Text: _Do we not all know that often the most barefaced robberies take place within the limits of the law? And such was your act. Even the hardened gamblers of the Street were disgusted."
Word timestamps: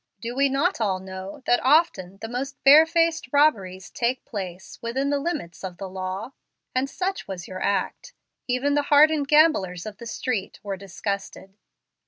_Do 0.21 0.35
we 0.35 0.49
not 0.49 0.81
all 0.81 0.97
know 0.97 1.43
that 1.45 1.63
often 1.63 2.17
the 2.21 2.27
most 2.27 2.55
barefaced 2.63 3.27
robberies 3.31 3.91
take 3.91 4.25
place 4.25 4.79
within 4.81 5.11
the 5.11 5.19
limits 5.19 5.63
of 5.63 5.77
the 5.77 5.87
law? 5.87 6.31
And 6.73 6.89
such 6.89 7.27
was 7.27 7.47
your 7.47 7.61
act. 7.61 8.13
Even 8.47 8.73
the 8.73 8.81
hardened 8.89 9.27
gamblers 9.27 9.85
of 9.85 9.97
the 9.99 10.07
Street 10.07 10.59
were 10.63 10.75
disgusted." 10.75 11.53